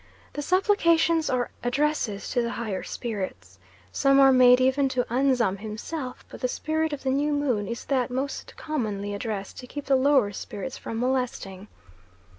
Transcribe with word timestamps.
The 0.33 0.41
supplications 0.41 1.29
are 1.29 1.51
addresses 1.63 2.31
to 2.31 2.41
the 2.41 2.53
higher 2.53 2.81
spirits. 2.81 3.59
Some 3.91 4.19
are 4.19 4.31
made 4.31 4.59
even 4.59 4.89
to 4.89 5.03
Anzam 5.13 5.57
himself, 5.59 6.25
but 6.27 6.41
the 6.41 6.47
spirit 6.47 6.91
of 6.91 7.03
the 7.03 7.11
new 7.11 7.31
moon 7.31 7.67
is 7.67 7.85
that 7.85 8.09
most 8.09 8.57
commonly 8.57 9.13
addressed 9.13 9.59
to 9.59 9.67
keep 9.67 9.85
the 9.85 9.95
lower 9.95 10.31
spirits 10.33 10.75
from 10.75 10.99
molesting. 10.99 11.67